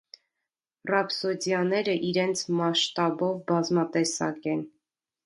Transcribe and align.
Ռապսոդիաները 0.91 1.95
իրենց 2.11 2.41
մասշտաբովբազմատեսակ 2.61 4.49
են։ 4.57 4.65